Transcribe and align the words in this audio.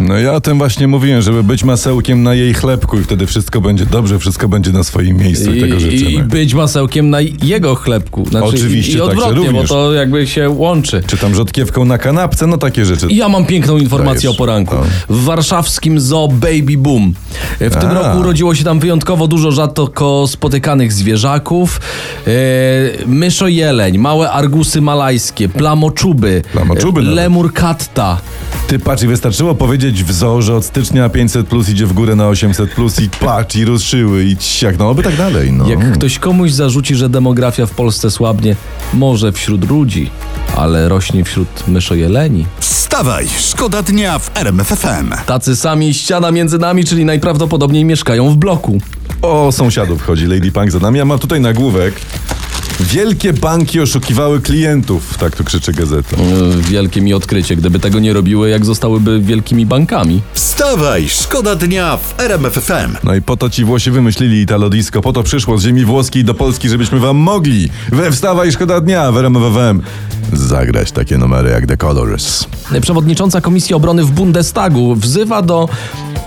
No 0.00 0.18
ja 0.18 0.32
o 0.32 0.40
tym 0.40 0.58
właśnie 0.58 0.88
mówiłem, 0.88 1.22
żeby 1.22 1.42
być 1.42 1.64
masełkiem 1.64 2.22
na 2.22 2.34
jej 2.34 2.54
chlebku 2.54 2.98
i 2.98 3.02
wtedy 3.02 3.26
wszystko 3.26 3.60
będzie 3.60 3.86
dobrze, 3.86 4.18
wszystko 4.18 4.48
będzie 4.48 4.72
na 4.72 4.84
swoim 4.84 5.16
miejscu 5.16 5.54
i, 5.54 5.60
tego 5.60 5.80
życzymy. 5.80 6.10
I 6.10 6.22
być 6.22 6.54
masełkiem 6.54 7.10
na 7.10 7.20
jego 7.42 7.74
chlebku. 7.74 8.26
Znaczy, 8.30 8.46
Oczywiście, 8.46 8.92
I, 8.92 8.94
i 8.96 8.98
także 8.98 9.12
odwrotnie, 9.24 9.44
bo 9.44 9.50
również. 9.52 9.68
to 9.68 9.92
jakby 9.92 10.26
się 10.26 10.50
łączy. 10.50 11.02
Czy 11.06 11.16
tam 11.16 11.34
rzodkiewką 11.34 11.84
na 11.84 11.98
kanapce, 11.98 12.46
no 12.46 12.56
takie 12.58 12.84
rzeczy. 12.84 13.06
I 13.06 13.16
Ja 13.16 13.28
mam 13.28 13.44
piękną 13.46 13.78
informację 13.78 14.22
Dajesz. 14.22 14.34
o 14.36 14.38
poranku. 14.38 14.74
No. 14.74 15.16
W 15.16 15.24
warszawskim 15.24 16.00
zoo 16.00 16.28
Baby 16.28 16.76
Boom. 16.78 17.14
W 17.60 17.76
tym 17.80 17.90
A. 17.90 17.94
roku 17.94 18.18
urodziło 18.20 18.54
się 18.54 18.64
tam 18.64 18.80
wyjątkowo 18.80 19.26
dużo 19.26 19.52
rzadko 19.52 20.26
spotykanych 20.28 20.92
zwierzaków. 20.92 21.80
E, 22.26 22.30
myszojeleń, 23.06 23.98
małe 23.98 24.30
argusy 24.30 24.80
malajskie, 24.80 25.48
plamoczuby, 25.48 26.42
Plamoczuby 26.52 27.00
e, 27.00 27.04
lemur 27.04 27.52
katta. 27.52 28.20
Ty 28.66 28.78
patrz 28.78 29.02
i 29.02 29.06
wystarczyło 29.06 29.54
powiedzieć 29.54 30.04
w 30.04 30.12
zoo, 30.12 30.42
że 30.42 30.56
od 30.56 30.64
stycznia 30.64 31.08
500 31.08 31.46
plus 31.46 31.68
idzie 31.68 31.86
w 31.86 31.92
górę 31.92 32.16
na 32.16 32.28
800 32.28 32.70
plus 32.70 33.00
i 33.00 33.10
patrz 33.10 33.56
i 33.56 33.64
ruszyły 33.64 34.24
i 34.24 34.36
ciak, 34.36 34.78
no 34.78 34.90
oby 34.90 35.02
tak 35.02 35.16
dalej, 35.16 35.52
no. 35.52 35.68
Jak 35.68 35.92
ktoś 35.92 36.18
komuś 36.18 36.50
zarzuci, 36.52 36.94
że 36.94 37.08
demografia 37.08 37.66
w 37.66 37.70
Polsce 37.70 38.10
słabnie, 38.10 38.56
może 38.94 39.32
wśród 39.32 39.70
ludzi, 39.70 40.10
ale 40.56 40.88
rośnie 40.88 41.24
wśród 41.24 41.68
myszojeleni. 41.68 42.46
Wstawaj, 42.60 43.28
szkoda 43.38 43.82
dnia 43.82 44.18
w 44.18 44.30
RMF 44.34 44.68
FM. 44.68 45.12
Tacy 45.26 45.56
sami 45.56 45.94
ściana 45.94 46.30
między 46.30 46.58
nami, 46.58 46.84
czyli 46.84 47.04
najprawdopodobniej 47.04 47.84
mieszkają 47.84 48.30
w 48.30 48.36
bloku. 48.36 48.80
O 49.22 49.52
sąsiadów 49.52 50.02
chodzi 50.02 50.26
Lady 50.26 50.52
Punk 50.52 50.70
za 50.70 50.78
nami, 50.78 51.00
a 51.00 51.04
mam 51.04 51.18
tutaj 51.18 51.40
nagłówek. 51.40 51.94
Wielkie 52.80 53.32
banki 53.32 53.80
oszukiwały 53.80 54.40
klientów, 54.40 55.18
tak 55.18 55.36
tu 55.36 55.44
krzyczy 55.44 55.72
gazeta. 55.72 56.16
Yy, 56.16 56.62
Wielkie 56.62 57.00
mi 57.00 57.14
odkrycie, 57.14 57.56
gdyby 57.56 57.78
tego 57.78 58.00
nie 58.00 58.12
robiły, 58.12 58.48
jak 58.50 58.64
zostałyby 58.64 59.20
wielkimi 59.20 59.66
bankami. 59.66 60.20
Wstawaj, 60.32 61.08
szkoda 61.08 61.56
dnia 61.56 61.96
w 61.96 62.20
RMF 62.20 62.52
FM. 62.54 62.96
No 63.04 63.14
i 63.14 63.22
po 63.22 63.36
to 63.36 63.50
ci 63.50 63.64
Włosi 63.64 63.90
wymyślili 63.90 64.40
Italo 64.40 64.70
Disco, 64.70 65.00
po 65.00 65.12
to 65.12 65.22
przyszło 65.22 65.58
z 65.58 65.64
ziemi 65.64 65.84
włoskiej 65.84 66.24
do 66.24 66.34
Polski, 66.34 66.68
żebyśmy 66.68 67.00
wam 67.00 67.16
mogli 67.16 67.68
we 67.92 68.12
Wstawa 68.12 68.44
i 68.44 68.52
Szkoda 68.52 68.80
Dnia 68.80 69.12
w 69.12 69.16
RMWM 69.16 69.82
zagrać 70.32 70.92
takie 70.92 71.18
numery 71.18 71.50
jak 71.50 71.66
The 71.66 71.76
Colors. 71.76 72.46
Przewodnicząca 72.80 73.40
Komisji 73.40 73.74
Obrony 73.74 74.04
w 74.04 74.10
Bundestagu 74.10 74.94
wzywa 74.94 75.42
do 75.42 75.68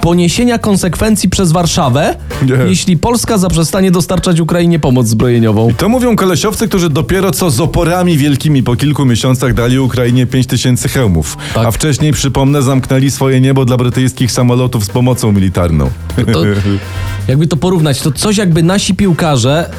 poniesienia 0.01 0.57
konsekwencji 0.59 1.29
przez 1.29 1.51
Warszawę, 1.51 2.15
Nie. 2.41 2.53
jeśli 2.69 2.97
Polska 2.97 3.37
zaprzestanie 3.37 3.91
dostarczać 3.91 4.39
Ukrainie 4.39 4.79
pomoc 4.79 5.07
zbrojeniową. 5.07 5.73
To 5.77 5.89
mówią 5.89 6.15
kolesiowcy, 6.15 6.67
którzy 6.67 6.89
dopiero 6.89 7.31
co 7.31 7.49
z 7.51 7.59
oporami 7.59 8.17
wielkimi 8.17 8.63
po 8.63 8.75
kilku 8.75 9.05
miesiącach 9.05 9.53
dali 9.53 9.79
Ukrainie 9.79 10.25
5000 10.25 10.89
hełmów, 10.89 11.37
Tak. 11.53 11.65
a 11.65 11.71
wcześniej, 11.71 12.13
przypomnę, 12.13 12.61
zamknęli 12.61 13.11
swoje 13.11 13.41
niebo 13.41 13.65
dla 13.65 13.77
brytyjskich 13.77 14.31
samolotów 14.31 14.85
z 14.85 14.89
pomocą 14.89 15.31
militarną. 15.31 15.89
To, 16.33 16.41
jakby 17.27 17.47
to 17.47 17.57
porównać, 17.57 18.01
to 18.01 18.11
coś 18.11 18.37
jakby 18.37 18.63
nasi 18.63 18.95
piłkarze 18.95 19.69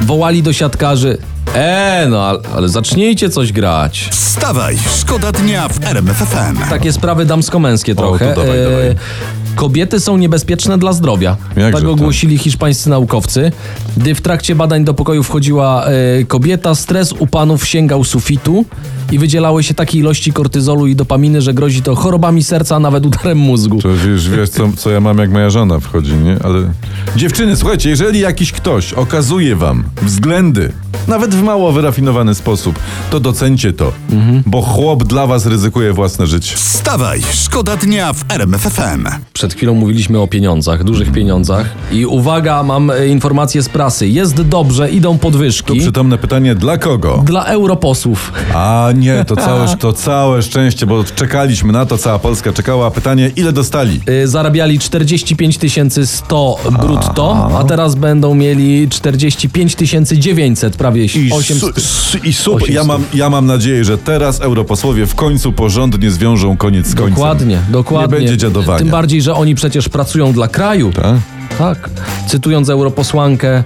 wołali 0.00 0.42
do 0.42 0.52
siatkarzy 0.52 1.18
E, 1.54 2.06
no 2.10 2.22
ale, 2.26 2.38
ale 2.56 2.68
zacznijcie 2.68 3.30
coś 3.30 3.52
grać. 3.52 4.08
Wstawaj, 4.10 4.76
szkoda 5.00 5.32
dnia 5.32 5.68
w 5.68 5.84
RMF 5.84 6.16
FM. 6.16 6.70
Takie 6.70 6.92
sprawy 6.92 7.24
damsko-męskie 7.24 7.94
trochę. 7.94 8.34
to 8.34 8.40
dawaj, 8.40 8.58
E, 8.58 8.64
dawaj. 8.70 8.94
Kobiety 9.58 10.00
są 10.00 10.16
niebezpieczne 10.16 10.78
dla 10.78 10.92
zdrowia. 10.92 11.36
Jakże 11.56 11.72
tak 11.72 11.82
to? 11.82 11.90
ogłosili 11.90 12.38
hiszpańscy 12.38 12.90
naukowcy. 12.90 13.52
Gdy 13.96 14.14
w 14.14 14.20
trakcie 14.20 14.54
badań 14.54 14.84
do 14.84 14.94
pokoju 14.94 15.22
wchodziła 15.22 15.84
e, 15.84 16.24
kobieta, 16.24 16.74
stres 16.74 17.12
u 17.12 17.26
panów 17.26 17.66
sięgał 17.66 18.04
sufitu 18.04 18.64
i 19.12 19.18
wydzielały 19.18 19.62
się 19.62 19.74
takie 19.74 19.98
ilości 19.98 20.32
kortyzolu 20.32 20.86
i 20.86 20.96
dopaminy, 20.96 21.42
że 21.42 21.54
grozi 21.54 21.82
to 21.82 21.94
chorobami 21.94 22.42
serca, 22.42 22.76
a 22.76 22.78
nawet 22.78 23.06
udarem 23.06 23.38
mózgu. 23.38 23.82
To 23.82 23.88
wiesz, 24.06 24.30
wiesz 24.30 24.50
co, 24.50 24.68
co 24.76 24.90
ja 24.90 25.00
mam, 25.00 25.18
jak 25.18 25.30
moja 25.30 25.50
żona 25.50 25.80
wchodzi, 25.80 26.12
nie? 26.12 26.36
Ale 26.44 26.72
dziewczyny, 27.16 27.56
słuchajcie, 27.56 27.90
jeżeli 27.90 28.20
jakiś 28.20 28.52
ktoś 28.52 28.92
okazuje 28.92 29.56
wam 29.56 29.84
względy, 30.02 30.72
nawet 31.08 31.34
w 31.34 31.42
mało 31.42 31.72
wyrafinowany 31.72 32.34
sposób, 32.34 32.78
to 33.10 33.20
docencie 33.20 33.72
to, 33.72 33.92
bo 34.46 34.62
chłop 34.62 35.04
dla 35.04 35.26
was 35.26 35.46
ryzykuje 35.46 35.92
własne 35.92 36.26
życie. 36.26 36.56
Wstawaj, 36.56 37.22
szkoda 37.32 37.76
dnia 37.76 38.12
w 38.12 38.24
RMF 38.28 38.60
FM. 38.62 39.06
Przed 39.48 39.56
chwilą 39.56 39.74
mówiliśmy 39.74 40.18
o 40.18 40.26
pieniądzach, 40.26 40.84
dużych 40.84 41.12
pieniądzach. 41.12 41.66
I 41.92 42.06
uwaga, 42.06 42.62
mam 42.62 42.90
e, 42.90 43.08
informację 43.08 43.62
z 43.62 43.68
prasy. 43.68 44.08
Jest 44.08 44.42
dobrze, 44.42 44.90
idą 44.90 45.12
Tu 45.12 45.18
podwyżki 45.18 45.80
przytomne 45.80 46.18
pytanie, 46.18 46.54
dla 46.54 46.78
kogo? 46.78 47.22
dla 47.26 47.44
europosłów. 47.44 48.32
A 48.54 48.88
nie, 48.96 49.24
to 49.24 49.36
całe, 49.36 49.76
to 49.76 49.92
całe 49.92 50.42
szczęście, 50.42 50.86
bo 50.86 51.04
czekaliśmy 51.04 51.72
na 51.72 51.86
to, 51.86 51.98
cała 51.98 52.18
Polska 52.18 52.52
czekała, 52.52 52.90
pytanie, 52.90 53.30
ile 53.36 53.52
dostali? 53.52 54.00
Y, 54.08 54.28
zarabiali 54.28 54.78
45 54.78 55.58
100 56.04 56.58
brutto, 56.80 57.50
a 57.58 57.64
teraz 57.64 57.94
będą 57.94 58.34
mieli 58.34 58.88
45 58.88 59.76
900, 60.12 60.76
prawie 60.76 61.04
I, 61.04 61.32
800. 61.32 61.74
su, 61.74 61.80
su, 61.80 62.18
i 62.18 62.32
super, 62.32 62.62
800. 62.62 62.74
ja 62.74 62.84
mam, 62.84 63.04
ja 63.14 63.30
mam 63.30 63.46
nadzieję, 63.46 63.84
że 63.84 63.98
teraz 63.98 64.40
europosłowie 64.40 65.06
w 65.06 65.14
końcu 65.14 65.52
porządnie 65.52 66.10
zwiążą 66.10 66.56
koniec 66.56 66.86
z 66.86 66.94
końcem. 66.94 67.14
Dokładnie, 67.14 67.58
dokładnie. 67.70 68.18
Nie 68.18 68.20
będzie 68.20 68.36
dziadowania. 68.36 68.78
Tym 68.78 68.88
bardziej, 68.88 69.22
że 69.22 69.34
oni 69.38 69.54
przecież 69.54 69.88
pracują 69.88 70.32
dla 70.32 70.48
kraju. 70.48 70.92
Tak? 70.92 71.16
Tak. 71.58 71.90
Cytując 72.26 72.68
europosłankę, 72.68 73.62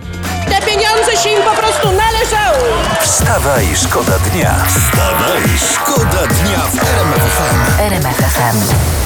Te 0.48 0.66
pieniądze 0.66 1.16
się 1.22 1.30
im 1.30 1.42
po 1.42 1.62
prostu 1.62 1.88
należały. 1.88 2.68
Wstawaj, 3.00 3.66
szkoda 3.76 4.18
dnia. 4.18 4.54
Wstawaj, 4.68 5.42
szkoda 5.72 6.26
dnia 6.26 6.58
w 6.58 7.80
RMF 7.80 8.16
FM. 8.16 9.01